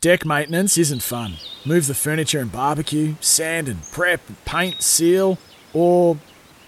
[0.00, 1.34] Deck maintenance isn't fun.
[1.64, 5.38] Move the furniture and barbecue, sand and prep, paint, seal,
[5.72, 6.16] or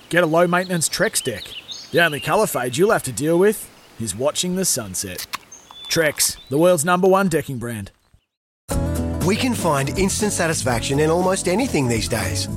[0.08, 1.44] get a low maintenance Trex deck.
[1.92, 3.70] The only colour fade you'll have to deal with
[4.00, 5.28] is watching the sunset.
[5.88, 7.92] Trex, the world's number one decking brand.
[9.24, 12.48] We can find instant satisfaction in almost anything these days.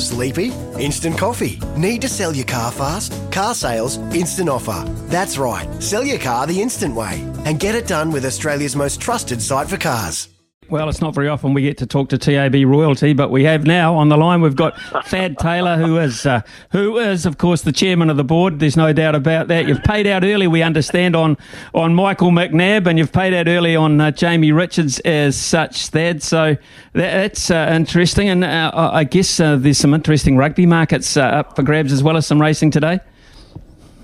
[0.00, 0.52] Sleepy?
[0.78, 1.60] Instant coffee.
[1.76, 3.12] Need to sell your car fast?
[3.30, 4.84] Car sales, instant offer.
[5.08, 9.00] That's right, sell your car the instant way and get it done with Australia's most
[9.00, 10.28] trusted site for cars.
[10.70, 13.66] Well, it's not very often we get to talk to TAB royalty, but we have
[13.66, 14.40] now on the line.
[14.40, 18.22] We've got Thad Taylor, who is, uh, who is, of course, the chairman of the
[18.22, 18.60] board.
[18.60, 19.66] There's no doubt about that.
[19.66, 21.36] You've paid out early, we understand, on
[21.74, 26.22] on Michael McNab, and you've paid out early on uh, Jamie Richards as such, Thad.
[26.22, 26.56] So
[26.92, 31.56] that's uh, interesting, and uh, I guess uh, there's some interesting rugby markets uh, up
[31.56, 33.00] for grabs as well as some racing today.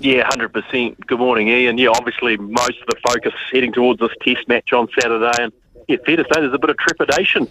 [0.01, 1.07] Yeah, 100%.
[1.07, 1.79] Good morning, Ian.
[1.79, 5.53] Yeah, obviously most of the focus heading towards this test match on Saturday, and
[5.89, 7.49] yeah, fair to say there's a bit of trepidation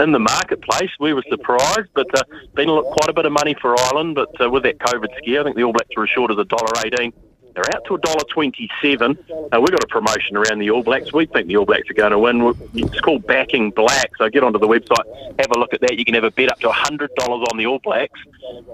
[0.00, 0.90] in the marketplace.
[0.98, 2.22] We were surprised, but uh,
[2.54, 4.14] been quite a bit of money for Ireland.
[4.14, 6.38] But uh, with that COVID scare, I think the All Blacks were as short as
[6.38, 7.12] a dollar eighteen.
[7.54, 9.18] They're out to a dollar twenty-seven.
[9.30, 11.12] Uh, we've got a promotion around the All Blacks.
[11.12, 12.54] We think the All Blacks are going to win.
[12.74, 14.10] It's called backing black.
[14.18, 15.98] So get onto the website, have a look at that.
[15.98, 18.20] You can have a bet up to hundred dollars on the All Blacks,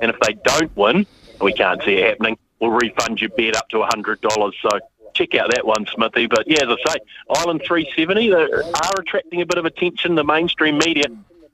[0.03, 1.07] and if they don't win,
[1.41, 2.39] we can't see it happening.
[2.61, 4.55] We'll refund your bet up to hundred dollars.
[4.61, 4.79] So
[5.17, 6.27] check out that one, Smithy.
[6.27, 6.99] But yeah, as I say,
[7.31, 10.15] Ireland 370 they are attracting a bit of attention.
[10.15, 11.05] The mainstream media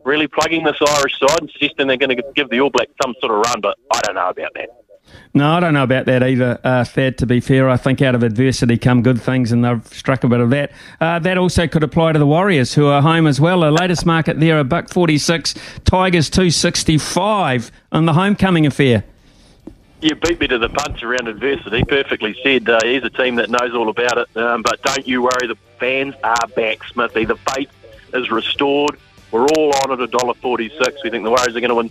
[0.05, 3.15] really plugging this Irish side and suggesting they're going to give the All Blacks some
[3.21, 3.61] sort of run.
[3.61, 4.69] But I don't know about that.
[5.35, 7.69] No, I don't know about that either, uh, Thad, to be fair.
[7.69, 10.73] I think out of adversity come good things, and they've struck a bit of that.
[11.01, 13.61] Uh, that also could apply to the Warriors, who are home as well.
[13.61, 19.05] The latest market there, a buck 46, Tigers 265 on the homecoming affair.
[20.03, 21.84] You beat me to the punch around adversity.
[21.84, 22.69] Perfectly said.
[22.69, 24.36] Uh, he's a team that knows all about it.
[24.36, 27.25] Um, but don't you worry, the fans are back, Smithy.
[27.25, 27.70] The faith
[28.12, 28.98] is restored.
[29.31, 31.05] We're all on at a dollar forty-six.
[31.05, 31.91] We think the Warriors are going to win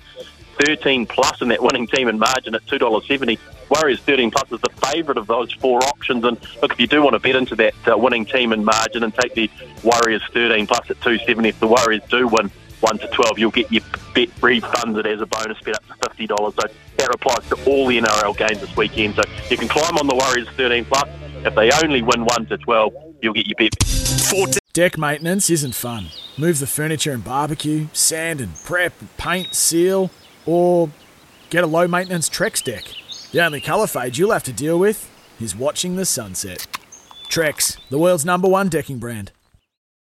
[0.60, 3.40] thirteen plus in that winning team and margin at two dollars seventy.
[3.70, 6.26] Warriors thirteen plus is the favourite of those four options.
[6.26, 9.04] And look, if you do want to bet into that uh, winning team and margin
[9.04, 9.50] and take the
[9.84, 13.52] Warriors thirteen plus at two seventy, if the Warriors do win 1 to 12, you'll
[13.52, 13.84] get your
[14.14, 16.54] bet refunded as a bonus bet up to $50.
[16.54, 19.16] So that applies to all the NRL games this weekend.
[19.16, 21.10] So you can climb on the Warriors 13 plus.
[21.46, 23.84] If they only win 1 to 12, you'll get your bet.
[23.84, 24.60] 14.
[24.74, 26.08] Deck maintenance isn't fun.
[26.38, 30.10] Move the furniture and barbecue, sand and prep, paint, seal,
[30.46, 30.90] or
[31.50, 32.86] get a low maintenance Trex deck.
[33.32, 35.10] The only colour fade you'll have to deal with
[35.42, 36.68] is watching the sunset.
[37.30, 39.32] Trex, the world's number one decking brand.